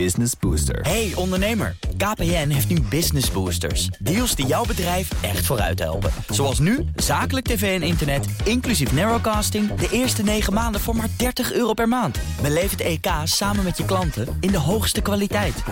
[0.00, 0.80] Business Booster.
[0.80, 3.86] Hey ondernemer, KPN heeft nu Business Boosters.
[3.86, 6.10] Deals die jouw bedrijf echt vooruit helpen.
[6.28, 9.74] Zoals nu, zakelijk tv en internet, inclusief narrowcasting...
[9.74, 12.18] de eerste 9 maanden voor maar 30 euro per maand.
[12.42, 15.62] Beleef het EK samen met je klanten in de hoogste kwaliteit.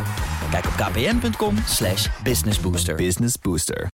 [0.51, 2.95] Kijk op kpn.com slash businessbooster.
[2.95, 3.87] Business Booster.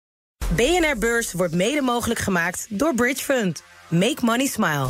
[0.54, 3.62] BNR Beurs wordt mede mogelijk gemaakt door Bridge Fund.
[3.88, 4.88] Make money smile.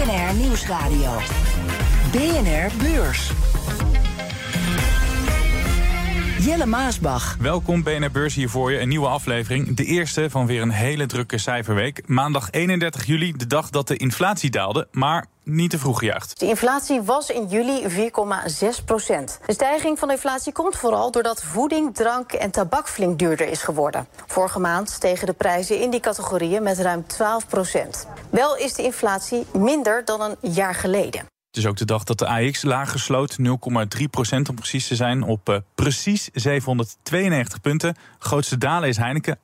[0.00, 1.10] BNR Nieuwsradio.
[2.12, 3.30] BNR Beurs.
[6.38, 7.36] Jelle Maasbach.
[7.40, 9.76] Welkom BNR Beurs hier voor je, een nieuwe aflevering.
[9.76, 12.02] De eerste van weer een hele drukke cijferweek.
[12.08, 16.40] Maandag 31 juli, de dag dat de inflatie daalde, maar niet te vroeg gejuicht.
[16.40, 19.38] De inflatie was in juli 4,6 procent.
[19.46, 23.62] De stijging van de inflatie komt vooral doordat voeding, drank en tabak flink duurder is
[23.62, 24.06] geworden.
[24.26, 28.06] Vorige maand stegen de prijzen in die categorieën met ruim 12 procent.
[28.30, 31.39] Wel is de inflatie minder dan een jaar geleden.
[31.50, 33.44] Het is ook de dag dat de AX laag gesloot, 0,3%
[34.48, 37.96] om precies te zijn, op uh, precies 792 punten.
[38.18, 39.40] Grootste dalen is Heineken, 8%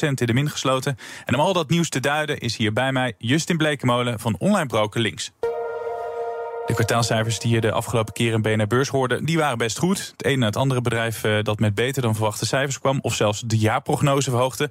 [0.00, 0.96] in de min gesloten.
[1.24, 4.66] En om al dat nieuws te duiden is hier bij mij Justin Blekemolen van Online
[4.66, 5.32] Broker Links.
[6.66, 10.12] De kwartaalcijfers die je de afgelopen keer in BNR Beurs hoorde, die waren best goed.
[10.16, 13.14] Het ene na het andere bedrijf uh, dat met beter dan verwachte cijfers kwam, of
[13.14, 14.70] zelfs de jaarprognose verhoogde.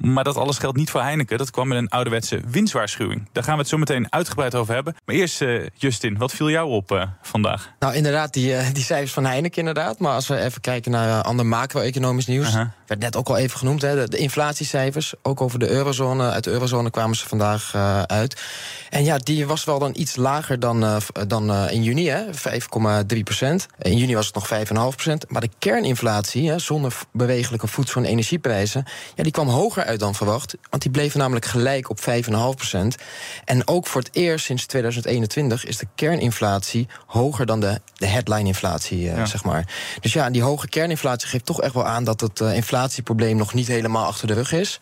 [0.00, 1.38] Maar dat alles geldt niet voor Heineken.
[1.38, 3.28] Dat kwam met een ouderwetse winstwaarschuwing.
[3.32, 4.94] Daar gaan we het zo meteen uitgebreid over hebben.
[5.04, 7.72] Maar eerst, uh, Justin, wat viel jou op uh, vandaag?
[7.78, 9.98] Nou, inderdaad, die, uh, die cijfers van Heineken inderdaad.
[9.98, 12.46] Maar als we even kijken naar ander macro-economisch nieuws...
[12.46, 12.66] Uh -huh.
[12.86, 15.14] werd net ook al even genoemd, hè, de, de, inflatiecijfers.
[15.22, 16.30] Ook over de eurozone.
[16.30, 17.74] Uit de eurozone kwamen ze vandaag
[18.06, 18.42] uit.
[18.90, 23.66] En ja, die was wel dan iets lager dan, dan in juni, 5,3 procent.
[23.78, 25.30] In juni was het nog 5,5 procent.
[25.30, 28.84] Maar de kerninflatie, hè, zonder bewegelijke voedsel- en energieprijzen...
[29.14, 30.56] Ja, die kwam hoger uit dan verwacht.
[30.70, 32.96] Want die bleven namelijk gelijk op 5,5 procent.
[33.44, 39.00] En ook voor het eerst sinds 2021 is de kerninflatie hoger dan de, de headline-inflatie,
[39.00, 39.26] ja.
[39.26, 39.66] zeg maar.
[40.00, 43.54] Dus ja, die hoge kerninflatie geeft toch echt wel aan dat het uh, inflatieprobleem nog
[43.54, 44.80] niet helemaal achter de rug is.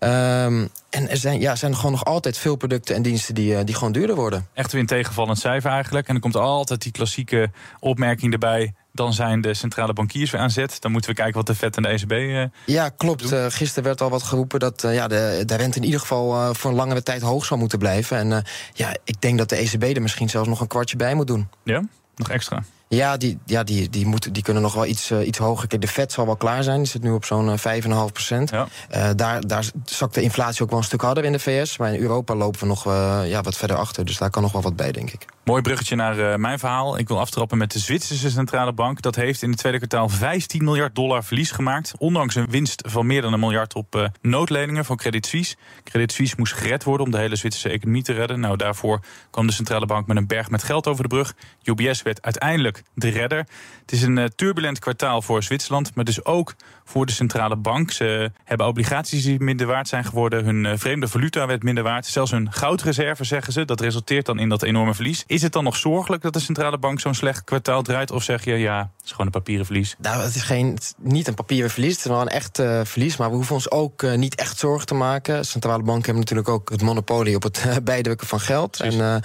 [0.00, 3.52] Um, en er zijn, ja, zijn er gewoon nog altijd veel producten en diensten die,
[3.52, 4.48] uh, die gewoon duurder worden.
[4.54, 6.08] Echt weer een tegenvallend cijfer eigenlijk.
[6.08, 7.50] En er komt altijd die klassieke
[7.80, 10.80] opmerking erbij dan zijn de centrale bankiers weer aan zet.
[10.80, 12.12] Dan moeten we kijken wat de FED en de ECB.
[12.12, 13.32] Uh, ja, klopt.
[13.32, 16.54] Uh, gisteren werd al wat geroepen dat uh, ja, de, de rente in ieder geval
[16.54, 18.16] voor een langere tijd hoog zal moeten blijven.
[18.16, 21.26] En ja, ik denk dat de ECB er misschien zelfs nog een kwartje bij moet
[21.26, 21.48] doen.
[21.62, 21.82] Ja,
[22.16, 22.64] nog extra.
[22.88, 25.68] Ja, die, ja die, die, moeten, die kunnen nog wel iets, uh, iets hoger.
[25.68, 26.78] Kijk, de vet zal wel klaar zijn.
[26.78, 28.50] Die zit nu op zo'n uh, 5,5 procent.
[28.50, 28.68] Ja.
[28.94, 31.78] Uh, daar, daar zakt de inflatie ook wel een stuk harder in de VS.
[31.78, 32.84] Maar in Europa lopen we nog
[33.26, 34.04] ja, wat verder achter.
[34.04, 35.24] Dus daar kan nog wel wat bij, denk ik.
[35.44, 36.98] Mooi bruggetje naar mijn verhaal.
[36.98, 39.02] Ik wil aftrappen met de Zwitserse Centrale Bank.
[39.02, 41.92] Dat heeft in het tweede kwartaal 15 miljard dollar verlies gemaakt.
[41.98, 45.56] Ondanks een winst van meer dan een miljard op noodleningen van Credit Suisse.
[45.84, 48.40] Credit Suisse moest gered worden om de hele Zwitserse economie te redden.
[48.40, 49.00] Nou, daarvoor
[49.30, 51.34] kwam de Centrale Bank met een berg met geld over de brug.
[51.62, 53.46] UBS werd uiteindelijk de redder.
[53.84, 56.54] Het is een uh, turbulent kwartaal voor Zwitserland, maar dus ook
[56.84, 57.90] voor de centrale bank.
[57.90, 60.44] Ze hebben obligaties die minder waard zijn geworden.
[60.44, 62.06] Hun uh, vreemde valuta werd minder waard.
[62.06, 63.64] Zelfs hun goudreserve, zeggen ze.
[63.64, 65.24] Dat resulteert dan in dat enorme verlies.
[65.26, 68.10] Is het dan nog zorgelijk dat de centrale bank zo'n slecht kwartaal draait?
[68.10, 69.94] Of zeg je, ja, het is gewoon een papieren verlies?
[69.98, 71.92] Nou, het is geen, niet een papieren verlies.
[71.96, 73.16] Het is wel een echt uh, verlies.
[73.16, 75.44] Maar we hoeven ons ook niet echt zorgen te maken.
[75.44, 78.70] Centrale banken hebben natuurlijk ook het monopolie op het bijdrukken van geld.
[78.70, 79.00] Precies.
[79.00, 79.22] En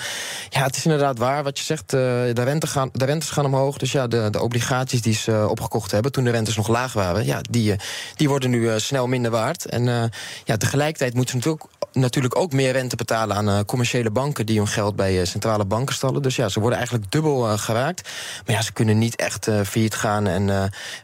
[0.50, 1.90] ja, het is inderdaad waar wat je zegt.
[1.90, 3.78] de, rente gaan, de rentes gaan omhoog.
[3.78, 6.94] Dus ja, de, de obligaties die ze uh, opgekocht hebben toen de rentes nog laag
[6.94, 7.78] waren, ja, die, uh,
[8.16, 9.66] die worden nu uh, snel minder waard.
[9.66, 10.12] En
[10.44, 14.68] ja, tegelijkertijd moeten ze natuurlijk, natuurlijk ook meer rente betalen aan commerciële banken die hun
[14.68, 16.22] geld bij centrale banken stallen.
[16.22, 18.10] Dus ja, ze worden eigenlijk dubbel geraakt.
[18.46, 20.28] Maar ja, ze kunnen niet echt failliet gaan.
[20.28, 20.46] En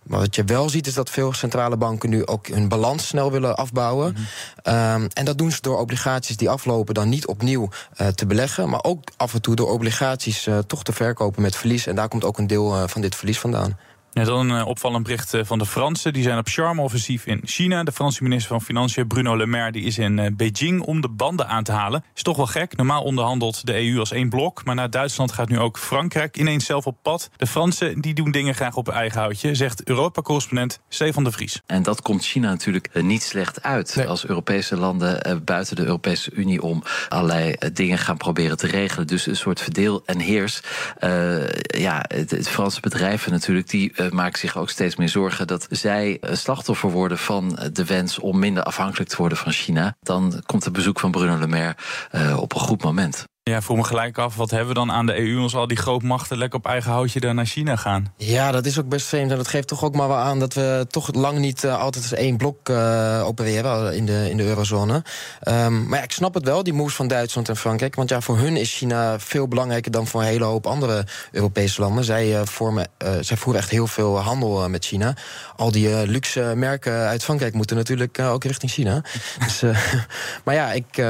[0.03, 3.31] maar wat je wel ziet, is dat veel centrale banken nu ook hun balans snel
[3.31, 4.16] willen afbouwen.
[4.18, 4.25] Mm
[4.63, 5.01] -hmm.
[5.01, 7.69] um, en dat doen ze door obligaties die aflopen dan niet opnieuw
[8.16, 11.88] te beleggen, maar ook af en toe door obligaties toch te verkopen met verlies.
[11.88, 13.78] En daar komt ook een deel van dit verlies vandaan.
[14.15, 16.13] Ja, dan een opvallend bericht van de Fransen.
[16.13, 17.83] Die zijn op charme-offensief in China.
[17.83, 21.47] De Franse minister van Financiën, Bruno Le Maire, die is in Beijing om de banden
[21.47, 22.03] aan te halen.
[22.15, 22.75] Is toch wel gek.
[22.75, 24.65] Normaal onderhandelt de EU als één blok.
[24.65, 27.29] Maar na Duitsland gaat nu ook Frankrijk ineens zelf op pad.
[27.38, 31.61] De Fransen die doen dingen graag op eigen houtje, zegt Europa-correspondent Stefan de Vries.
[31.65, 33.95] En dat komt China natuurlijk niet slecht uit.
[33.95, 34.07] Nee.
[34.07, 39.07] Als Europese landen buiten de Europese Unie om allerlei dingen gaan proberen te regelen.
[39.07, 40.61] Dus een soort verdeel en heers.
[41.03, 45.68] Uh, ja, het, het Franse bedrijven natuurlijk, die maken zich ook steeds meer zorgen dat
[45.69, 49.96] zij slachtoffer worden van de wens om minder afhankelijk te worden van China.
[50.02, 51.75] Dan komt het bezoek van Bruno Le Maire
[52.12, 53.25] uh, op een goed moment.
[53.50, 55.77] Ja, vroeg me gelijk af, wat hebben we dan aan de EU als al die
[55.77, 58.13] grootmachten lekker op eigen houtje daar naar China gaan?
[58.18, 59.31] Ja, dat is ook best vreemd.
[59.31, 62.03] En dat geeft toch ook maar wel aan dat we toch lang niet uh, altijd
[62.03, 65.03] als één blok uh, opereren in de, in de eurozone.
[65.47, 67.95] Um, maar ja, ik snap het wel, die moves van Duitsland en Frankrijk.
[67.95, 71.81] Want ja, voor hun is China veel belangrijker dan voor een hele hoop andere Europese
[71.81, 72.03] landen.
[72.03, 72.88] Zij, uh, vormen,
[73.19, 75.13] zij voeren echt heel veel handel met China.
[75.56, 79.01] Al die luxe merken uit Frankrijk moeten natuurlijk ook richting China.
[79.45, 79.62] dus,
[80.45, 81.03] maar ja, ik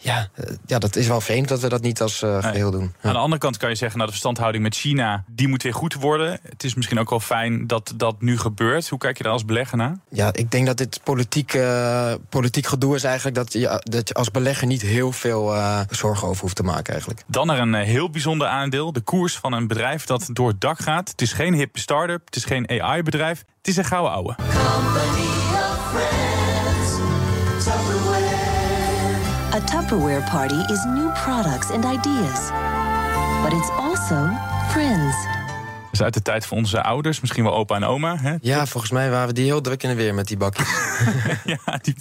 [0.00, 2.94] ja, eh, ja, dat is wel vreemd dat we dat niet als uh, geheel doen.
[3.00, 5.74] Aan de andere kant kan je zeggen, nou, de verstandhouding met China, die moet weer
[5.74, 6.40] goed worden.
[6.42, 8.88] Het is misschien ook wel fijn dat dat nu gebeurt.
[8.88, 9.98] Hoe kijk je daar als belegger naar?
[10.08, 14.14] Ja, ik denk dat dit politiek, uh, politiek gedoe is eigenlijk dat je, dat je
[14.14, 17.22] als belegger niet heel veel uh, zorgen over hoeft te maken eigenlijk.
[17.26, 18.92] Dan naar een heel bijzonder aandeel.
[18.92, 21.08] De koers van een bedrijf dat door het dak gaat.
[21.08, 23.44] Het is geen hip start-up, het is geen AI-bedrijf.
[23.58, 24.36] Het is een gouden ouwe.
[29.58, 32.50] A Tupperware party is new products and ideas.
[33.42, 34.30] But it's also
[34.72, 35.47] friends.
[35.92, 38.16] Is uit de tijd van onze ouders, misschien wel opa en oma.
[38.16, 38.34] Hè?
[38.40, 40.68] Ja, volgens mij waren we die heel druk in de weer met die bakjes.
[41.44, 41.94] ja, die,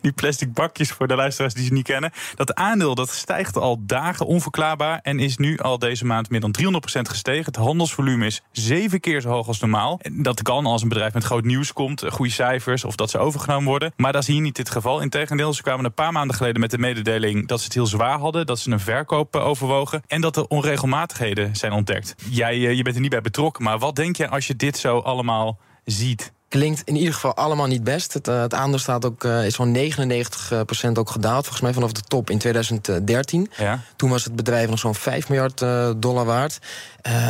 [0.00, 2.12] die, plastic bakjes voor de luisteraars die ze niet kennen.
[2.34, 6.54] Dat aandeel dat stijgt al dagen onverklaarbaar en is nu al deze maand meer dan
[6.62, 6.66] 300%
[7.00, 7.44] gestegen.
[7.44, 9.98] Het handelsvolume is zeven keer zo hoog als normaal.
[10.02, 13.18] En dat kan als een bedrijf met groot nieuws komt, goede cijfers of dat ze
[13.18, 13.92] overgenomen worden.
[13.96, 15.00] Maar dat is hier niet het geval.
[15.00, 18.18] Integendeel, ze kwamen een paar maanden geleden met de mededeling dat ze het heel zwaar
[18.18, 22.14] hadden, dat ze een verkoop eh, overwogen en dat er onregelmatigheden zijn ontdekt.
[22.30, 24.76] Jij eh, je bent er niet bij betrokken maar wat denk je als je dit
[24.76, 26.32] zo allemaal ziet?
[26.54, 28.12] Klinkt in ieder geval allemaal niet best.
[28.12, 31.92] Het, uh, het aandeel staat ook, uh, is van 99% ook gedaald, volgens mij vanaf
[31.92, 33.50] de top in 2013.
[33.56, 33.80] Ja.
[33.96, 36.58] Toen was het bedrijf nog zo'n 5 miljard uh, dollar waard.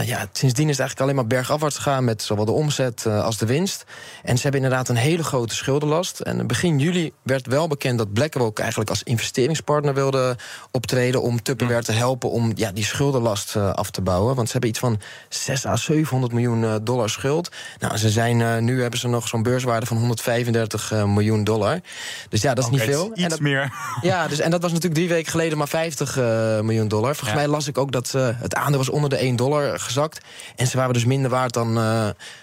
[0.05, 3.47] ja, sindsdien is het eigenlijk alleen maar bergafwaarts gegaan met zowel de omzet als de
[3.47, 3.85] winst.
[4.23, 6.21] En ze hebben inderdaad een hele grote schuldenlast.
[6.21, 10.37] En begin juli werd wel bekend dat BlackRock eigenlijk als investeringspartner wilde
[10.71, 14.35] optreden om Tupperware te helpen om ja, die schuldenlast af te bouwen.
[14.35, 17.51] Want ze hebben iets van 6 à 700 miljoen dollar schuld.
[17.79, 21.81] Nou, ze zijn nu hebben ze nog zo'n beurswaarde van 135 uh, eh, miljoen dollar.
[22.29, 23.11] Dus ja, dat is niet veel.
[23.13, 23.73] Iets en dat, meer.
[24.01, 26.25] Ja, dus, en dat was natuurlijk drie weken geleden maar 50 uh,
[26.61, 27.15] miljoen dollar.
[27.15, 30.25] Volgens mij las ik ook dat uh, het aandeel was onder de 1 dollar gezakt.
[30.57, 31.79] En ze waren dus minder waard dan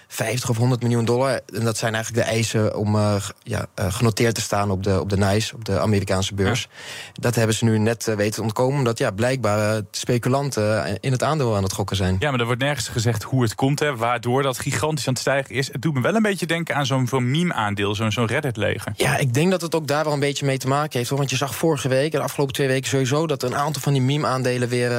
[0.08, 1.40] 50 of 100 miljoen dollar.
[1.54, 2.96] En dat zijn eigenlijk de eisen om
[3.42, 6.68] ja, genoteerd te staan op de, op de NICE, op de Amerikaanse beurs.
[7.12, 11.62] Dat hebben ze nu net weten ontkomen, omdat ja, blijkbaar speculanten in het aandeel aan
[11.62, 12.16] het gokken zijn.
[12.18, 15.22] Ja, maar er wordt nergens gezegd hoe het komt, hè, waardoor dat gigantisch aan het
[15.22, 15.72] stijgen is.
[15.72, 18.92] Het doet me wel een beetje denken aan zo'n meme-aandeel, zo'n zo'n Reddit-leger.
[18.96, 21.08] Ja, ik denk dat het ook daar wel een beetje mee te maken heeft.
[21.08, 21.18] Hoor.
[21.18, 23.92] Want je zag vorige week en de afgelopen twee weken sowieso dat een aantal van
[23.92, 24.90] die meme-aandelen weer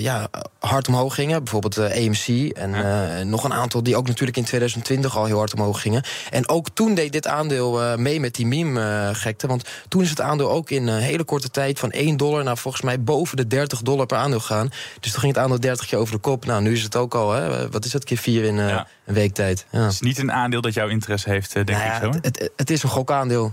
[0.00, 0.28] ja,
[0.58, 1.44] hard omhoog gingen.
[1.44, 3.22] Bijvoorbeeld AMC en ja.
[3.22, 6.02] nog een aantal die ook natuurlijk in 2020 al heel hard omhoog gingen.
[6.30, 9.46] En ook toen deed dit aandeel uh, mee met die meme-gekte.
[9.46, 12.58] want toen is het aandeel ook in een hele korte tijd van 1 dollar naar
[12.58, 14.68] volgens mij boven de 30 dollar per aandeel gaan.
[15.00, 16.44] Dus toen ging het aandeel 30 keer over de kop.
[16.44, 18.86] Nou, nu is het ook al, hè, wat is het, keer vier in uh, ja.
[19.04, 19.66] een week tijd.
[19.70, 19.82] Ja.
[19.82, 22.10] Het is niet een aandeel dat jouw interesse heeft, denk nou ja, ik zo.
[22.10, 23.52] Het, het, het is een gokaandeel.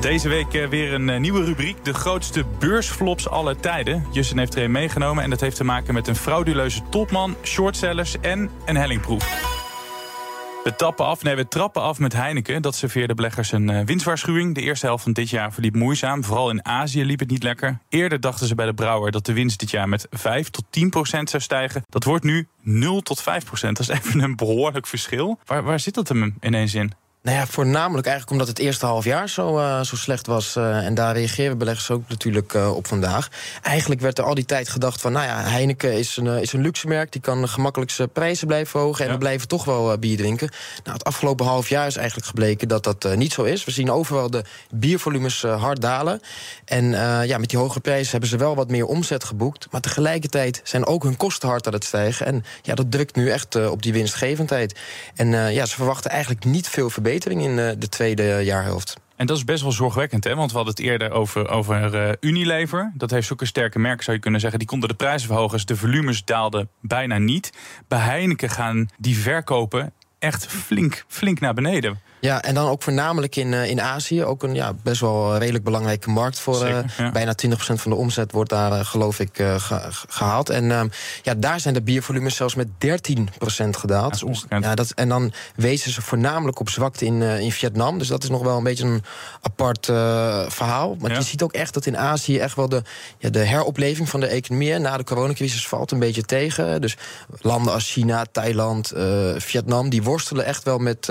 [0.00, 1.84] Deze week weer een nieuwe rubriek.
[1.84, 4.06] De grootste beursflops aller tijden.
[4.12, 5.24] Jussen heeft er een meegenomen.
[5.24, 9.57] En dat heeft te maken met een frauduleuze topman, shortsellers en een hellingproef.
[10.68, 12.62] We tappen af, nee, we trappen af met Heineken.
[12.62, 14.54] Dat serveerde beleggers een uh, winstwaarschuwing.
[14.54, 16.24] De eerste helft van dit jaar verliep moeizaam.
[16.24, 17.78] Vooral in Azië liep het niet lekker.
[17.88, 20.90] Eerder dachten ze bij de brouwer dat de winst dit jaar met 5 tot 10
[20.90, 21.84] procent zou stijgen.
[21.88, 23.76] Dat wordt nu 0 tot 5 procent.
[23.76, 25.38] Dat is even een behoorlijk verschil.
[25.44, 26.92] Waar, waar zit dat hem ineens in?
[27.22, 30.56] Nou ja, voornamelijk eigenlijk omdat het eerste half jaar zo, uh, zo slecht was.
[30.56, 33.28] Uh, en daar reageren beleggers ook natuurlijk uh, op vandaag.
[33.62, 35.12] Eigenlijk werd er al die tijd gedacht van...
[35.12, 37.12] nou ja, Heineken is een, is een luxe merk.
[37.12, 39.04] Die kan gemakkelijk zijn prijzen blijven verhogen.
[39.04, 40.50] En we blijven toch wel bier drinken.
[40.84, 43.64] Nou, het afgelopen half jaar is eigenlijk gebleken dat dat niet zo is.
[43.64, 46.20] We zien overal de biervolumes hard dalen.
[46.64, 46.90] En
[47.26, 49.66] ja, met die hoge prijzen hebben ze wel wat meer omzet geboekt.
[49.70, 52.26] Maar tegelijkertijd zijn ook hun kosten hard aan het stijgen.
[52.26, 54.78] En ja, dat drukt nu echt op die winstgevendheid.
[55.14, 58.96] En ja, ze verwachten eigenlijk niet veel verbetering verbetering in eh, de tweede jaarhelft.
[59.16, 60.34] En dat is best wel zorgwekkend, hè?
[60.34, 62.92] Want we hadden het eerder over, over uh, Unilever.
[62.94, 64.58] Dat heeft zulke sterke merken, zou je kunnen zeggen.
[64.58, 67.52] Die konden de prijzen verhogen, dus de volumes daalden bijna niet.
[67.88, 72.00] Bij Heineken gaan die verkopen echt flink, flink naar beneden.
[72.20, 74.24] Ja, en dan ook voornamelijk in, uh, in Azië.
[74.24, 76.68] Ook een ja, best wel redelijk belangrijke markt voor.
[76.68, 77.10] Ja.
[77.12, 80.50] Bijna 20% van de omzet wordt daar, geloof ik, ge gehaald.
[80.50, 80.88] En ehm,
[81.22, 84.20] ja, daar zijn de biervolumes zelfs met 13% gedaald.
[84.20, 87.98] Dat ja, dat, en dan wezen ze voornamelijk op zwakte in, in Vietnam.
[87.98, 89.02] Dus dat is nog wel een beetje een
[89.40, 89.86] apart
[90.52, 90.96] verhaal.
[91.00, 92.82] Maar je ziet ook echt dat in Azië echt wel de,
[93.18, 96.80] ja, de heropleving van de economie na de coronacrisis valt een beetje tegen.
[96.80, 96.96] Dus
[97.40, 98.92] landen als China, Thailand,
[99.36, 101.08] Vietnam, die worstelen echt wel met,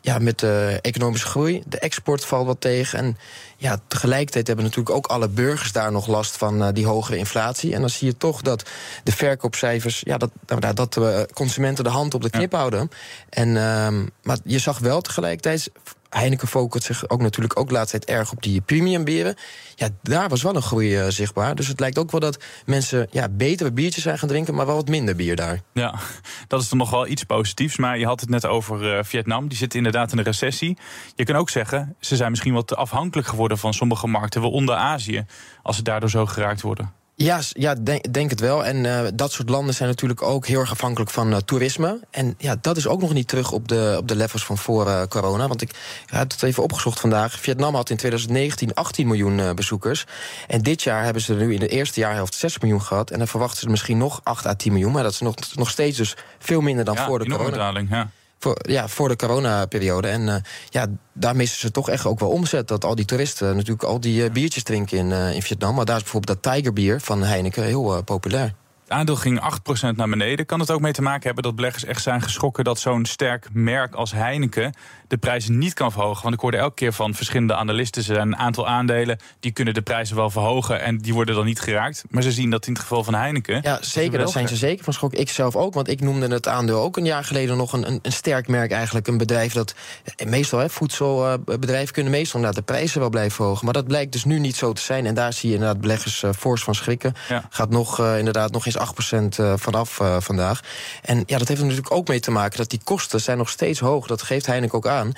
[0.00, 2.98] ja, met hebt economische groei, de export valt wat tegen.
[2.98, 3.16] En
[3.60, 7.74] ja, tegelijkertijd hebben natuurlijk ook alle burgers daar nog last van die hogere inflatie.
[7.74, 8.70] En dan zie je toch dat
[9.04, 11.00] de verkoopcijfers, ja, dat, nou, dat
[11.32, 12.90] consumenten de hand op de knip houden.
[13.28, 15.70] En, ehm, maar je zag wel tegelijkertijd
[16.10, 19.34] Heineken focust zich ook natuurlijk ook de laatste tijd erg op die premium bieren.
[19.74, 21.54] Ja, daar was wel een groei uh, zichtbaar.
[21.54, 24.74] Dus het lijkt ook wel dat mensen ja, betere biertjes zijn gaan drinken, maar wel
[24.74, 25.60] wat minder bier daar.
[25.72, 25.94] Ja,
[26.48, 27.76] dat is dan nog wel iets positiefs.
[27.76, 29.48] Maar je had het net over uh, Vietnam.
[29.48, 30.78] Die zit inderdaad in een recessie.
[31.14, 35.24] Je kan ook zeggen, ze zijn misschien wat afhankelijk geworden van sommige markten, waaronder Azië,
[35.62, 36.92] als ze daardoor zo geraakt worden.
[37.22, 38.64] Ja, ja denk, denk het wel.
[38.64, 42.00] En uh, dat soort landen zijn natuurlijk ook heel erg afhankelijk van uh, toerisme.
[42.10, 44.86] En ja, dat is ook nog niet terug op de, op de levels van voor
[44.86, 45.48] uh, corona.
[45.48, 45.70] Want ik
[46.06, 47.40] heb het even opgezocht vandaag.
[47.40, 50.04] Vietnam had in 2019 18 miljoen bezoekers.
[50.48, 53.10] En dit jaar hebben ze er nu in de eerste jaarhelft 6 miljoen gehad.
[53.10, 54.92] En dan verwachten ze misschien nog 8 à 10 miljoen.
[54.92, 57.82] Maar dat is nog, nog steeds dus veel minder dan ja, voor de corona.
[57.90, 60.08] Ja voor, ja, voor de coronaperiode.
[60.08, 60.34] En uh,
[60.68, 62.68] ja, daar missen ze toch echt ook wel omzet.
[62.68, 65.74] Dat al die toeristen natuurlijk al die uh, biertjes drinken in, in Vietnam.
[65.74, 68.54] Maar daar is bijvoorbeeld dat Tigerbier van Heineken heel populair.
[68.90, 69.40] Het aandeel ging
[69.92, 70.46] 8% naar beneden.
[70.46, 73.48] Kan het ook mee te maken hebben dat beleggers echt zijn geschrokken dat zo'n sterk
[73.52, 74.74] merk als Heineken
[75.08, 76.22] de prijzen niet kan verhogen?
[76.22, 78.02] Want ik hoorde elke keer van verschillende analisten.
[78.02, 81.44] Er zijn een aantal aandelen die kunnen de prijzen wel verhogen en die worden dan
[81.44, 82.04] niet geraakt.
[82.08, 83.60] Maar ze zien dat in het geval van Heineken.
[83.62, 84.18] Ja, zeker.
[84.18, 85.12] Daar zijn ze zeker van schok.
[85.12, 88.12] Ik zelf ook, want ik noemde het aandeel ook een jaar geleden nog een, een,
[88.12, 89.06] sterk merk eigenlijk.
[89.06, 89.74] Een bedrijf dat
[90.16, 93.64] eh, meestal, hè, voedselbedrijven kunnen meestal inderdaad de prijzen wel blijven verhogen.
[93.64, 95.06] Maar dat blijkt dus nu niet zo te zijn.
[95.06, 97.14] En daar zie je inderdaad beleggers uh, fors van schrikken.
[97.50, 100.60] Gaat nog uh, inderdaad nog eens 8% uh, vanaf uh, vandaag.
[101.02, 103.48] En ja, dat heeft er natuurlijk ook mee te maken dat die kosten zijn nog
[103.48, 104.06] steeds hoog.
[104.06, 105.12] Dat geeft Heineken ook aan.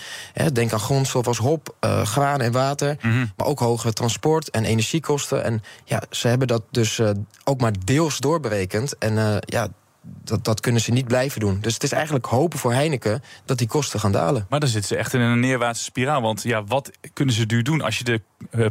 [0.52, 2.96] Denk aan grondstof als hop, uh, graan en water.
[3.00, 3.32] Mm -hmm.
[3.36, 5.44] Maar ook hogere transport- en energiekosten.
[5.44, 7.00] En ja, ze hebben dat dus
[7.44, 8.98] ook maar deels doorberekend.
[8.98, 9.68] En ja,
[10.02, 11.60] dat, dat kunnen ze niet blijven doen.
[11.60, 14.46] Dus het is eigenlijk hopen voor Heineken dat die kosten gaan dalen.
[14.48, 16.22] Maar dan zitten ze echt in een neerwaartse spiraal.
[16.22, 17.80] Want ja, wat kunnen ze nu doen?
[17.80, 18.22] Als je de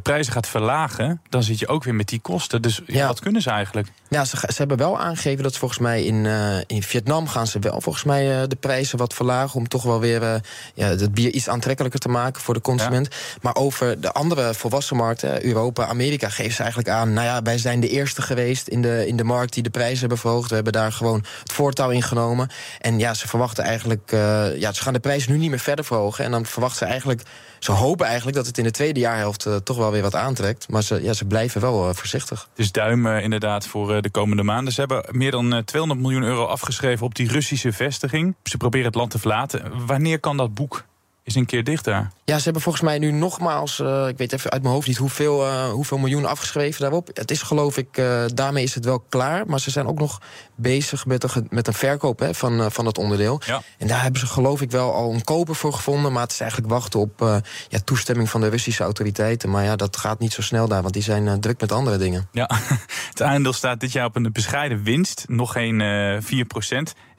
[0.04, 2.62] prijzen gaat verlagen, dan zit je ook weer met die kosten.
[2.62, 3.88] Dus ja, wat kunnen ze eigenlijk?
[4.10, 7.60] Ja, ze, ze hebben wel aangegeven dat volgens mij in, uh, in Vietnam gaan ze
[7.60, 9.60] wel volgens mij uh, de prijzen wat verlagen.
[9.60, 10.42] Om toch wel weer
[10.74, 13.08] ja, het bier iets aantrekkelijker te maken voor de consument.
[13.10, 13.38] Ja.
[13.42, 17.14] Maar over de andere volwassen markten, Europa, Amerika, geven ze eigenlijk aan.
[17.14, 20.00] Nou ja, wij zijn de eerste geweest in de, in de markt die de prijzen
[20.00, 20.50] hebben verhoogd.
[20.50, 22.50] We hebben daar gewoon het voortouw ingenomen.
[22.80, 24.12] En ja, ze verwachten eigenlijk.
[24.58, 26.26] ja, ze gaan de prijzen nu niet meer verder verhogen.
[26.26, 27.22] En dan verwachten ze eigenlijk.
[27.60, 30.70] Ze hopen eigenlijk dat het in de tweede jaarhelft toch wel weer wat aantrekt.
[30.70, 32.50] Maar ze, ja, ze blijven wel uh, voorzichtig.
[32.54, 34.74] Dus duim uh, inderdaad voor de komende maanden.
[34.74, 38.36] Ze hebben meer dan 200 miljoen euro afgeschreven op die Russische vestiging.
[38.44, 39.86] Ze proberen het land te verlaten.
[39.86, 40.84] Wanneer kan dat boek
[41.32, 42.12] is een keer dicht daar.
[42.26, 44.98] Ja, ze hebben volgens mij nu nogmaals, uh, ik weet even uit mijn hoofd niet
[44.98, 47.10] hoeveel, uh, hoeveel miljoen afgeschreven daarop.
[47.14, 49.46] Het is geloof ik, uh, daarmee is het wel klaar.
[49.48, 50.22] Maar ze zijn ook nog
[50.56, 53.42] bezig met een, met een verkoop hè, van, van dat onderdeel.
[53.46, 53.62] Ja.
[53.78, 56.12] En daar hebben ze geloof ik wel al een koper voor gevonden.
[56.12, 59.50] Maar het is eigenlijk wachten op ja, toestemming van de Russische autoriteiten.
[59.50, 62.28] Maar ja, dat gaat niet zo snel daar, want die zijn druk met andere dingen.
[62.32, 62.50] Ja,
[63.10, 65.26] het aandeel staat dit jaar op een bescheiden winst.
[65.28, 65.80] Nog geen
[66.24, 66.46] 4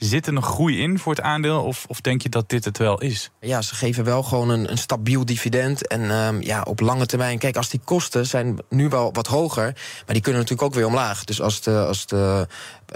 [0.04, 1.62] Zit er nog groei in voor het aandeel?
[1.62, 3.30] Of, of denk je dat dit het wel is?
[3.40, 5.86] Ja, ze geven wel gewoon een, een stabiel dividend.
[5.86, 7.38] En um, ja, op lange termijn.
[7.38, 9.64] Kijk, als die kosten zijn nu wel wat hoger.
[10.04, 11.24] Maar die kunnen natuurlijk ook weer omlaag.
[11.24, 12.46] Dus als de, als de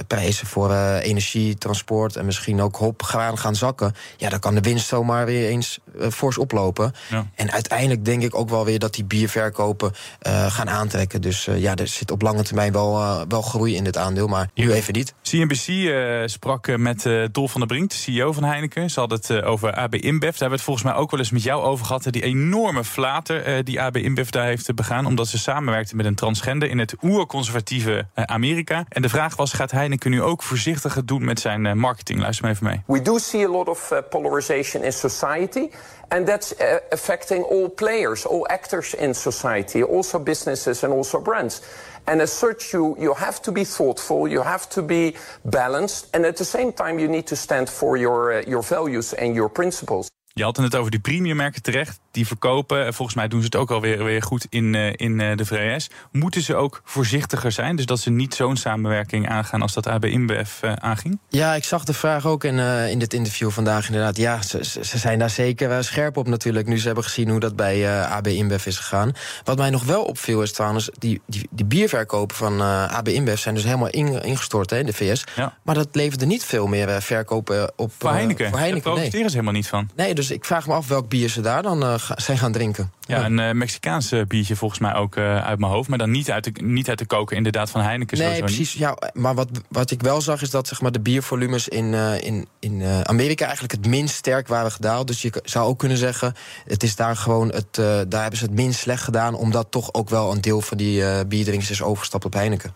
[0.06, 3.94] prijzen voor uh, energie, transport en misschien ook hop, graan gaan zakken.
[4.16, 6.92] Ja, dan kan de winst zomaar weer eens uh, fors oplopen.
[7.10, 7.26] Ja.
[7.34, 11.20] En uiteindelijk denk ik ook wel weer dat die bierverkopen uh, gaan aantrekken.
[11.20, 14.26] Dus ja, er zit op lange termijn wel, wel groei in dit aandeel.
[14.26, 15.14] Maar nu even niet.
[15.22, 18.90] CNBC sprak met Dolf van der Brink, de CEO van Heineken.
[18.90, 20.20] Ze hadden het over AB InBev.
[20.20, 22.06] Daar hebben we het volgens mij ook wel eens met jou over gehad.
[22.10, 25.06] Die enorme flater die AB InBev daar heeft begaan.
[25.06, 28.84] Omdat ze samenwerkten met een transgender in het oerconservatieve Amerika.
[28.88, 32.20] En de vraag was, gaat Heineken nu ook voorzichtiger doen met zijn uh, marketing?
[32.20, 32.82] Luister maar even mee.
[32.86, 35.70] We do see a lot of uh, polarization in society.
[36.08, 41.60] And that's uh, affecting all players, all actors in society, also businesses and also brands.
[42.04, 46.24] And as such, you, you have to be thoughtful, you have to be balanced, and
[46.24, 50.08] at the same time, you need to stand for your, your values and your principles.
[50.38, 52.00] Je had het over die premiummerken terecht.
[52.10, 55.36] Die verkopen, volgens mij doen ze het ook alweer weer goed in, uh, in uh,
[55.36, 55.90] de VS.
[56.12, 57.76] Moeten ze ook voorzichtiger zijn?
[57.76, 61.18] Dus dat ze niet zo'n samenwerking aangaan als dat AB InBev uh, aanging?
[61.28, 64.16] Ja, ik zag de vraag ook in, in dit interview vandaag inderdaad.
[64.16, 66.66] Ja, ze, ze zijn daar zeker scherp op natuurlijk.
[66.66, 69.12] Nu ze hebben gezien hoe dat bij AB InBev is gegaan.
[69.44, 70.90] Wat mij nog wel opviel is trouwens...
[70.98, 74.92] die, die, die bierverkopen van AB InBev zijn dus helemaal in, ingestort hè, in de
[74.92, 75.24] VS.
[75.36, 75.56] Ja.
[75.62, 77.92] Maar dat leverde niet veel meer verkopen op...
[77.98, 78.48] Voor Heineken?
[78.48, 79.30] voor Heineken Daar profiteren nee.
[79.30, 79.90] ze helemaal niet van.
[79.96, 82.52] Nee, dus dus ik vraag me af welk bier ze daar dan uh, zijn gaan
[82.52, 82.92] drinken.
[83.00, 85.88] Ja, een uh, Mexicaans biertje volgens mij ook uit mijn hoofd.
[85.88, 88.18] Maar dan niet uit de, niet uit de koken inderdaad van Heineken.
[88.18, 88.72] Nee, precies.
[88.72, 92.46] Ja, maar wat, wat ik wel zag is dat zeg maar, de biervolumes in, in,
[92.58, 95.06] in Amerika eigenlijk het minst sterk waren gedaald.
[95.06, 97.74] Dus je zou ook kunnen zeggen, het is daar gewoon het,
[98.08, 99.34] daar hebben ze het minst slecht gedaan.
[99.34, 102.74] Omdat toch ook wel een deel van die bierdrinkers is overgestapt op Heineken.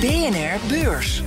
[0.00, 1.22] BNR Beurs.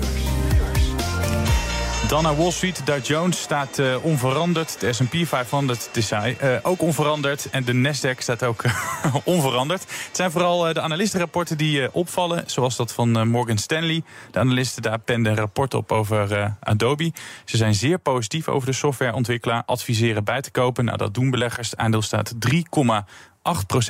[2.09, 2.85] Dan naar Wall Street.
[2.85, 4.79] Dow Jones staat uh, onveranderd.
[4.79, 6.27] De S&P 500 is uh,
[6.63, 7.49] ook onveranderd.
[7.49, 8.63] En de Nasdaq staat ook
[9.23, 9.81] onveranderd.
[9.81, 12.43] Het zijn vooral de analistenrapporten die opvallen.
[12.45, 14.03] Zoals dat van Morgan Stanley.
[14.31, 17.11] De analisten daar penden een rapport op over Adobe.
[17.45, 19.63] Ze zijn zeer positief over de softwareontwikkelaar.
[19.65, 20.85] Adviseren bij te kopen.
[20.85, 21.75] Nou, dat doen beleggers.
[21.75, 22.71] Aandeel staat 3, 8%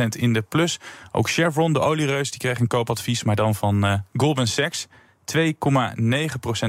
[0.09, 0.79] in de plus.
[1.11, 4.87] Ook Chevron, de oliereus, die kreeg een koopadvies, maar dan van Goldman Sachs.
[5.35, 5.41] 2,9%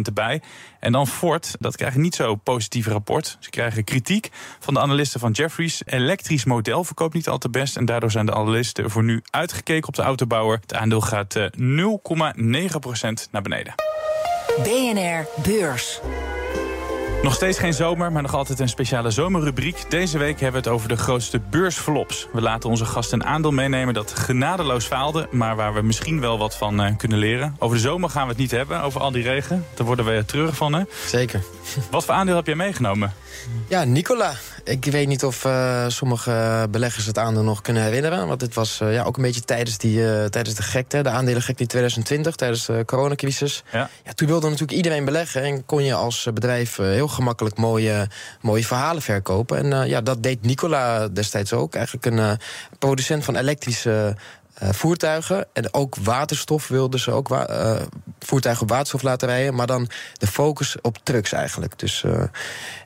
[0.03, 0.43] erbij.
[0.81, 3.37] En dan Ford, dat krijgt niet zo positief rapport.
[3.41, 5.83] Ze krijgen kritiek van de analisten van Jeffries.
[5.87, 7.77] Elektrisch model verkoopt niet al te best.
[7.77, 10.59] En daardoor zijn de analisten voor nu uitgekeken op de autobouwer.
[10.61, 13.75] Het aandeel gaat 0,9% eh, naar beneden.
[14.63, 16.01] BNR Beurs.
[17.23, 19.91] Nog steeds geen zomer, maar nog altijd een speciale zomerrubriek.
[19.91, 22.27] Deze week hebben we het over de grootste beursflops.
[22.33, 25.29] We laten onze gasten een aandeel meenemen dat genadeloos faalde...
[25.31, 27.57] maar waar we misschien wel wat van uh, kunnen leren.
[27.59, 29.67] Over de zomer gaan we het niet hebben, over al die regen.
[29.75, 30.83] Daar worden we terug van, hè?
[31.07, 31.43] Zeker.
[31.91, 33.13] Wat voor aandeel heb jij meegenomen?
[33.69, 34.33] Ja, Nicola.
[34.65, 38.27] Ik weet niet of uh, sommige beleggers het aandeel nog kunnen herinneren.
[38.27, 41.03] Want dit was uh, ja, ook een beetje tijdens, die, uh, tijdens de gekte.
[41.03, 43.63] De aandelen gekte in 2020, tijdens de coronacrisis.
[43.73, 43.91] Ja.
[44.05, 45.43] Ja, toen wilde natuurlijk iedereen beleggen.
[45.43, 48.09] En kon je als bedrijf heel gemakkelijk mooie,
[48.41, 49.73] mooie verhalen verkopen.
[49.73, 51.75] En ja, dat deed Nicola destijds ook.
[51.75, 52.39] Eigenlijk een
[52.79, 54.17] producent van elektrische
[54.63, 55.47] uh, voertuigen.
[55.53, 57.77] En ook waterstof wilden ze ook uh,
[58.19, 59.55] voertuigen op waterstof laten rijden.
[59.55, 61.79] Maar dan de focus op trucks eigenlijk.
[61.79, 62.23] Dus, uh,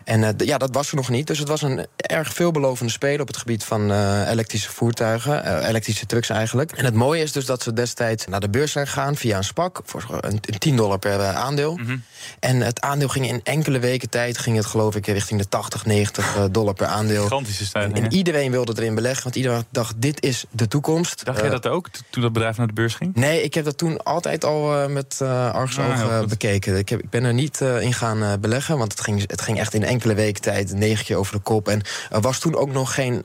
[0.04, 1.26] en ja, dat was er nog niet.
[1.26, 3.92] Dus het was een erg veelbelovende speler op het gebied van
[4.26, 5.66] elektrische voertuigen.
[5.66, 6.72] elektrische trucks eigenlijk.
[6.72, 9.44] En het mooie is dus dat ze destijds naar de beurs zijn gegaan via een
[9.44, 9.80] SPAC.
[9.84, 11.76] Voor een, 10 dollar per aandeel.
[11.76, 12.02] Mm -hmm.
[12.40, 15.86] En het aandeel ging in enkele weken tijd, ging het geloof ik richting de 80,
[15.86, 17.22] 90 dollar per aandeel.
[17.22, 17.96] Gigantische stijging.
[17.96, 21.24] En, en iedereen wilde erin beleggen, want iedereen dacht: dit is de toekomst.
[21.24, 23.14] Dacht jij dat ook toen dat bedrijf naar de beurs ging?
[23.14, 26.78] Nee, ik heb dat toen altijd al met uh, ah, bekeken.
[26.78, 29.74] Ik, heb, ik ben er niet in gaan beleggen, want het ging, het ging echt
[29.74, 31.68] in enkele weken tijd negen keer over de kop.
[31.68, 33.22] En er was toen ook nog geen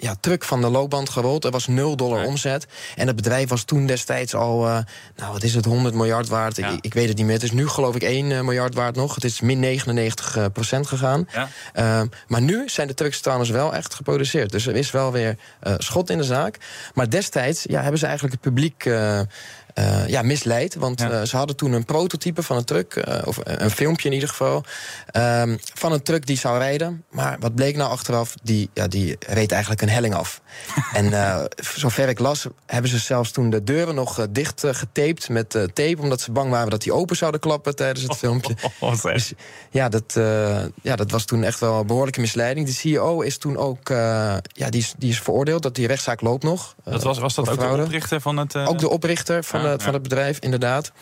[0.00, 1.44] ja, truck van de loopband gerold.
[1.44, 2.66] Er was 0 dollar omzet.
[2.96, 4.78] En het bedrijf was toen destijds al, uh,
[5.16, 6.58] nou wat is het, 100 miljard waard.
[6.58, 7.34] Ik, ik, weet het niet meer.
[7.34, 9.14] Het is nu geloof ik 1 uh, miljard waard nog.
[9.14, 11.28] Het is min 99 uh, procent gegaan.
[11.32, 11.48] Ja.
[11.72, 14.50] Ehm, maar nu zijn de trucks trouwens wel echt geproduceerd.
[14.50, 15.36] Dus er is wel weer
[15.78, 16.56] schot in de zaak.
[16.94, 18.84] Maar destijds ja, hebben ze eigenlijk het publiek
[19.80, 20.74] uh, ja, misleid.
[20.74, 21.10] Want ja.
[21.10, 24.28] uh, ze hadden toen een prototype van een truck, uh, of een filmpje in ieder
[24.28, 24.64] geval,
[25.16, 27.04] um, van een truck die zou rijden.
[27.10, 28.34] Maar wat bleek nou achteraf?
[28.42, 30.40] Die, ja, die reed eigenlijk een helling af.
[30.92, 35.96] en zover ik las, hebben ze zelfs toen de deuren nog dicht getaped met tape,
[35.98, 38.54] omdat ze bang waren dat die open zouden klappen tijdens het filmpje.
[38.80, 39.32] Oh, oh, dus,
[39.70, 40.12] ja, dat,
[40.82, 42.66] ja, dat was toen echt wel een behoorlijke misleiding.
[42.66, 46.42] De CEO is toen ook, ja, die is, die is veroordeeld, dat die rechtszaak loopt
[46.42, 46.74] nog.
[46.84, 48.56] dat was, was dat ook de oprichter van het...
[48.56, 50.92] Ook de oprichter van van, van het bedrijf, inderdaad.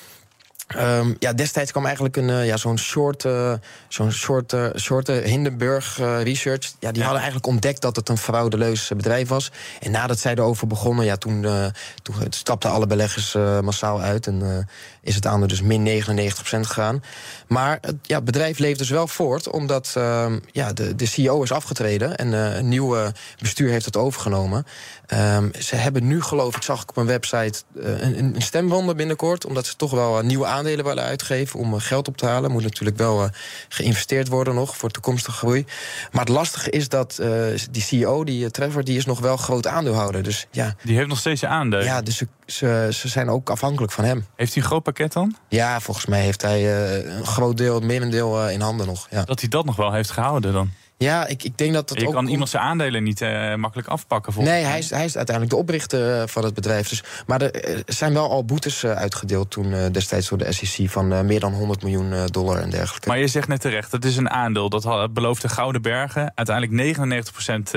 [0.77, 3.53] Um, ja, destijds kwam eigenlijk een, uh, ja, zo'n short, uh,
[3.89, 6.73] zo'n short, uh, short Hindenburg Research.
[6.81, 9.51] Ja, die hadden eigenlijk ontdekt dat het een fraudeleus bedrijf was.
[9.81, 11.47] En nadat zij erover begonnen, ja, toen,
[12.03, 14.27] toen stapten alle beleggers massaal uit.
[14.27, 14.69] En
[15.09, 17.03] is het aandeel dus min 99% gegaan.
[17.49, 21.53] Maar het ja, bedrijf leeft dus wel voort, omdat ehm, ja, de, de CEO is
[21.53, 24.66] afgetreden en een nieuwe bestuur heeft het overgenomen.
[25.14, 29.47] Um, ze hebben nu, geloof ik, zag ik op een website een, een stemwonder binnenkort,
[29.47, 32.51] omdat ze toch wel nieuwe aandelen willen uitgeven om eh, geld op te halen.
[32.51, 33.29] Moet natuurlijk wel uh,
[33.68, 35.64] geïnvesteerd worden nog voor toekomstige groei.
[36.12, 39.66] Maar het lastige is dat uh, die CEO, die Trevor, die is nog wel groot
[39.66, 40.23] aandeelhouder.
[40.23, 40.75] Dus ja.
[40.83, 41.85] Die heeft nog steeds je aandelen.
[41.85, 44.27] Ja, dus ze, ze, ze, zijn ook afhankelijk van hem.
[44.37, 45.37] Heeft hij een groot pakket dan?
[45.49, 49.07] Ja, volgens mij heeft hij een groot deel, merendeel in handen nog.
[49.11, 49.25] Ja.
[49.25, 50.71] Dat hij dat nog wel heeft gehouden dan?
[50.99, 52.13] Ja, ik, ik denk dat het je ook...
[52.13, 54.45] kan iemand zijn aandelen niet uh, makkelijk afpakken.
[54.45, 56.89] Nee, hij is, hij is uiteindelijk de oprichter eh, van het bedrijf.
[56.89, 60.91] Dus, maar er zijn wel al boetes uh, uitgedeeld toen uh, destijds door de SEC...
[60.91, 63.09] van meer dan 100 miljoen dollar en dergelijke.
[63.09, 64.69] Maar je zegt net terecht, het is een aandeel.
[64.69, 66.33] Dat beloofde Gouden Bergen.
[66.35, 67.71] Uiteindelijk 99%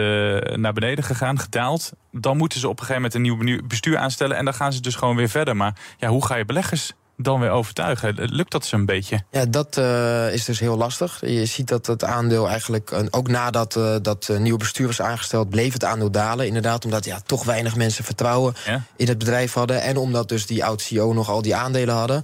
[0.56, 1.92] naar beneden gegaan, gedaald.
[2.12, 4.38] Dan moeten ze op een gegeven moment een nieuw bestuur aanstellen...
[4.38, 5.56] en dan gaan ze dus gewoon weer verder.
[5.56, 8.14] Maar ja, hoe ga je beleggers dan weer overtuigen?
[8.16, 9.24] Lukt dat zo'n beetje?
[9.32, 11.20] Ja, dat uh, is dus heel lastig.
[11.22, 15.50] Je ziet dat het aandeel eigenlijk, ook nadat uh, dat uh, nieuwe bestuur was aangesteld,
[15.50, 16.48] bleef het aandeel dalen.
[16.48, 18.84] Inderdaad, omdat ja, toch weinig mensen vertrouwen ja?
[18.96, 19.82] in het bedrijf hadden.
[19.82, 22.24] En omdat dus die oud-CEO nog al die aandelen hadden.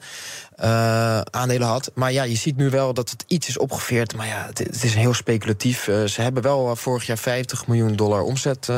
[0.64, 1.92] Uh, aandelen had.
[1.94, 4.16] Maar ja, je ziet nu wel dat het iets is opgeveerd.
[4.16, 5.88] Maar ja, het, het is heel speculatief.
[5.88, 8.70] Uh, ze hebben wel vorig jaar 50 miljoen dollar omzet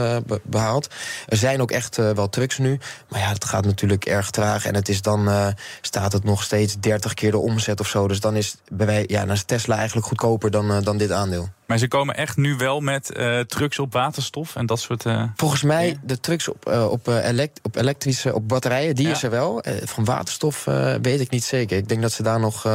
[0.43, 0.87] behaald.
[1.27, 2.79] Er zijn ook echt wel trucks nu.
[3.09, 4.65] Maar ja, het gaat natuurlijk erg traag.
[4.65, 8.07] En het is dan staat het nog steeds 30 keer de omzet of zo.
[8.07, 11.49] Dus dan is, bij wij, ja, dan is Tesla eigenlijk goedkoper dan, dan dit aandeel.
[11.69, 15.05] Maar ze komen echt nu wel met uh, trucks op waterstof en dat soort.
[15.05, 19.11] Uh, Volgens mij de trucks op, uh, op, elekt op elektrische, op batterijen, die ja.
[19.11, 19.63] is er wel.
[19.83, 20.63] van waterstof
[21.01, 21.77] weet ik niet zeker.
[21.77, 22.67] Ik denk dat ze daar nog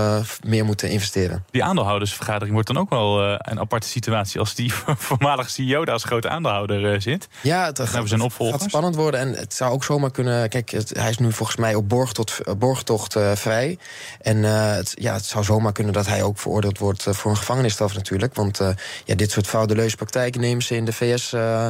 [0.46, 1.44] meer moeten investeren.
[1.50, 4.72] Die aandeelhoudersvergadering wordt dan ook wel een aparte situatie als die
[5.08, 7.28] voormalige CEO daar als grote aandeelhouder zit.
[7.40, 8.60] Ja, het gaat, zijn opvolgers.
[8.60, 10.48] gaat spannend worden en het zou ook zomaar kunnen.
[10.48, 13.78] Kijk, het, hij is nu volgens mij op borgtocht, borgtocht vrij.
[14.20, 17.94] En het, ja, het zou zomaar kunnen dat hij ook veroordeeld wordt voor een gevangenisstraf
[17.94, 18.34] natuurlijk.
[18.34, 18.60] Want
[19.04, 21.68] ja, dit soort fraudeleuze praktijken nemen ze in de VS uh,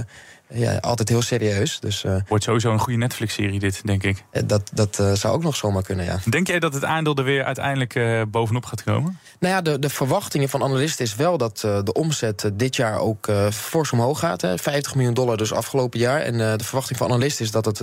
[0.55, 1.81] ja, altijd heel serieus.
[1.81, 4.25] Dus, uh, Wordt sowieso een goede Netflix-serie dit, denk ik.
[4.45, 6.19] Dat, dat uh, zou ook nog zomaar kunnen, ja.
[6.31, 9.19] Denk jij dat het aandeel er weer uiteindelijk uh, bovenop gaat komen?
[9.39, 13.29] Nou ja, de, de verwachtingen van analisten is wel dat de omzet dit jaar ook
[13.53, 14.41] fors omhoog gaat.
[14.41, 14.59] Hè.
[14.59, 16.21] 50 miljoen dollar dus afgelopen jaar.
[16.21, 17.79] En de verwachting van analisten is dat het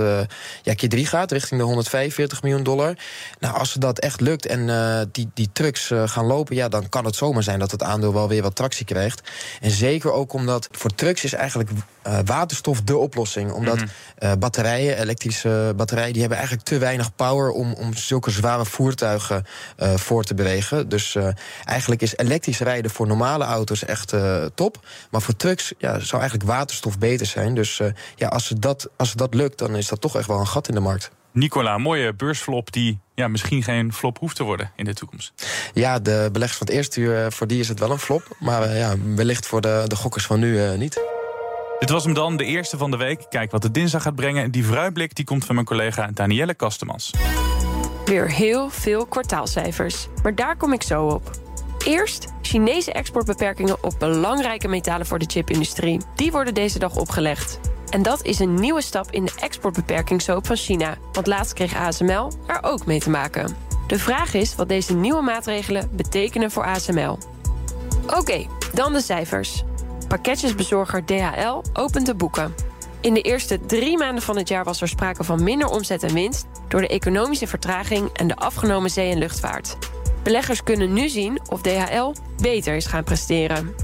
[0.62, 2.96] ja, keer 3 gaat, richting de 145 miljoen dollar.
[3.40, 4.70] Nou, als dat echt lukt en
[5.12, 8.28] die, die trucks gaan lopen, ja, dan kan het zomaar zijn dat het aandeel wel
[8.28, 9.30] weer wat tractie krijgt.
[9.62, 11.70] En zeker ook omdat voor trucks is eigenlijk
[12.02, 13.52] waterstof waterstof de oplossing.
[13.52, 13.88] Omdat mm
[14.40, 19.46] batterijen, elektrische batterijen, die hebben eigenlijk te weinig power om, om zulke zware voertuigen
[19.78, 20.90] uh, voor te bewegen.
[20.90, 21.28] Dus uh,
[21.64, 24.14] eigenlijk is elektrisch rijden voor normale auto's echt
[24.56, 24.86] top.
[25.12, 27.56] Maar voor trucks ja, zou eigenlijk waterstof beter zijn.
[27.56, 27.82] Dus
[28.16, 30.48] ja, als, het dat, als het dat lukt, dan is dat toch echt wel een
[30.48, 31.12] gat in de markt.
[31.32, 35.34] Nicola, mooie beursflop die ja, misschien geen flop hoeft te worden in de toekomst.
[35.74, 38.36] Ja, de beleggers van het eerste uur, voor die is het wel een flop.
[38.40, 41.21] Maar ja, wellicht voor de, de gokkers van nu niet.
[41.82, 43.26] Dit was hem dan, de eerste van de week.
[43.30, 44.52] Kijk wat de dinsdag gaat brengen.
[44.52, 47.12] Die vooruitblik die komt van mijn collega Danielle Kastemans.
[48.06, 50.08] Weer heel veel kwartaalcijfers.
[50.24, 51.32] Maar daar kom ik zo op.
[51.86, 56.00] Eerst Chinese exportbeperkingen op belangrijke metalen voor de chipindustrie.
[56.16, 57.60] Die worden deze dag opgelegd.
[57.90, 60.98] En dat is een nieuwe stap in de exportbeperkingshoop van China.
[61.12, 63.56] Want laatst kreeg ASML er ook mee te maken.
[63.88, 67.18] De vraag is wat deze nieuwe maatregelen betekenen voor ASML.
[68.08, 69.64] Oké, dan de cijfers.
[70.12, 72.56] Pakketjesbezorger DHL opent de boeken.
[73.02, 76.14] In de eerste drie maanden van het jaar was er sprake van minder omzet en
[76.14, 76.48] winst...
[76.68, 79.78] door de economische vertraging en de afgenomen zee- en luchtvaart.
[80.24, 83.76] Beleggers kunnen nu zien of DHL beter is gaan presteren.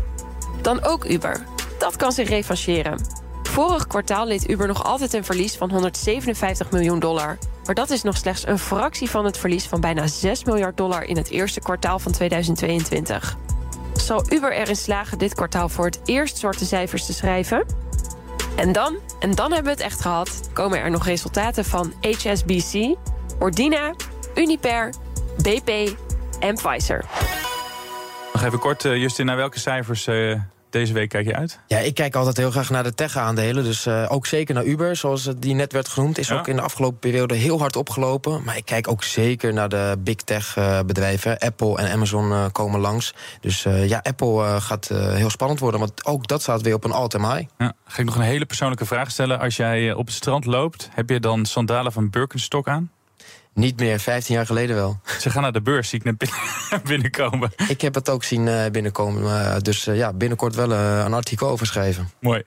[0.62, 1.46] Dan ook Uber.
[1.80, 3.02] Dat kan zich revancheren.
[3.44, 7.38] Vorig kwartaal leed Uber nog altijd een verlies van 157 miljoen dollar.
[7.66, 11.04] Maar dat is nog slechts een fractie van het verlies van bijna 6 miljard dollar...
[11.04, 13.38] in het eerste kwartaal van 2022
[14.08, 17.65] zal Uber erin slagen dit kwartaal voor het eerst zwarte cijfers te schrijven.
[18.56, 22.96] En dan, en dan hebben we het echt gehad, komen er nog resultaten van HSBC,
[23.39, 23.93] Ordina,
[24.36, 24.93] Uniper,
[25.38, 25.98] BP
[26.39, 27.06] en Pfizer.
[28.34, 31.60] Nog even kort, eh, Justin, naar welke cijfers uh, deze week kijk je uit?
[31.67, 33.63] Ja, ik kijk altijd heel graag naar de tech-aandelen.
[33.63, 36.17] Dus uh, ook zeker naar Uber, zoals die net werd genoemd.
[36.17, 36.38] Is ja.
[36.38, 38.43] ook in de afgelopen periode heel hard opgelopen.
[38.43, 41.38] Maar ik kijk ook zeker naar de big tech-bedrijven.
[41.38, 43.13] Apple en Amazon uh, komen langs.
[43.41, 45.80] Dus uh, ja, Apple gaat heel spannend worden.
[45.80, 47.49] Want ook dat staat weer op een all-time high.
[47.58, 49.39] Ja, ga ik nog een hele persoonlijke vraag stellen.
[49.39, 52.91] Als jij op het strand loopt, heb je dan sandalen van Birkenstock aan?
[53.58, 55.00] Niet meer, 15 jaar geleden wel.
[55.20, 56.32] Ze gaan naar de beurs, zie ik net
[56.89, 57.52] binnenkomen.
[57.67, 59.24] Ik heb het ook zien uh, binnenkomen.
[59.24, 62.10] Uh, dus uh, ja, binnenkort wel een artikel over schrijven.
[62.20, 62.43] Mooi.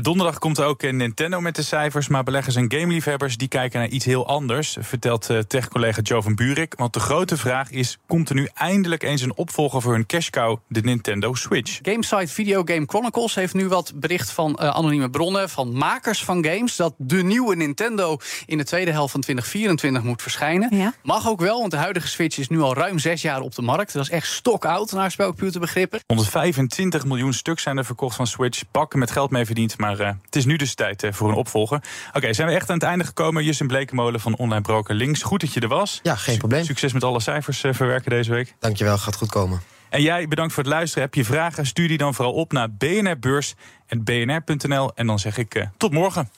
[0.00, 2.08] donderdag komt er ook Nintendo met de cijfers.
[2.08, 4.76] Maar beleggers en gameliefhebbers die kijken naar iets heel anders.
[4.80, 6.74] Vertelt tech-collega Joe van Burik.
[6.76, 10.28] Want de grote vraag is: komt er nu eindelijk eens een opvolger voor hun cash
[10.30, 11.78] cow, de Nintendo Switch?
[11.82, 15.48] Gamesite Video Game Chronicles heeft nu wat bericht van anonieme bronnen.
[15.48, 16.76] van makers van games.
[16.76, 20.38] dat de nieuwe Nintendo in de tweede helft van 2024 moet verschijnen.
[20.70, 20.94] Ja.
[21.02, 23.62] Mag ook wel, want de huidige Switch is nu al ruim zes jaar op de
[23.62, 23.92] markt.
[23.92, 26.00] Dat is echt stokoud naar spelcomputerbegrippen.
[26.06, 28.62] 125 miljoen stuks zijn er verkocht van Switch.
[28.70, 31.34] Pakken met geld mee verdiend, maar uh, het is nu dus tijd uh, voor een
[31.34, 31.76] opvolger.
[31.76, 33.44] Oké, okay, zijn we echt aan het einde gekomen?
[33.44, 35.22] Justin Blekenmolen van Online Broker Links.
[35.22, 36.00] Goed dat je er was.
[36.02, 36.64] Ja, geen probleem.
[36.64, 38.54] Succes met alle cijfers uh, verwerken deze week.
[38.58, 39.60] Dankjewel, gaat goed komen.
[39.88, 41.04] En jij, bedankt voor het luisteren.
[41.04, 44.94] Heb je vragen, stuur die dan vooral op naar bnrbeurs.bnr.nl.
[44.94, 46.30] En dan zeg ik tot morgen.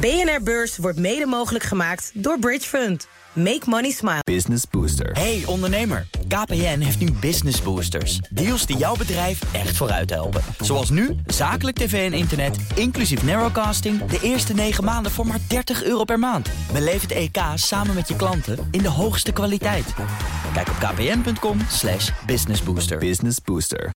[0.00, 3.08] BNR Beurs wordt mede mogelijk gemaakt door Bridge Fund.
[3.32, 4.20] Make money smile.
[4.24, 5.10] Business Booster.
[5.12, 8.18] Hey ondernemer, KPN heeft nu Business Boosters.
[8.18, 10.42] Deals die jouw bedrijf echt vooruit helpen.
[10.60, 14.04] Zoals nu, zakelijk tv en internet, inclusief narrowcasting...
[14.04, 16.48] de eerste 9 maanden voor maar 30 euro per maand.
[16.72, 19.94] Beleef het EK samen met je klanten in de hoogste kwaliteit.
[20.54, 21.58] Kijk op kpn.com
[22.26, 22.98] businessbooster.
[22.98, 23.90] Business Booster.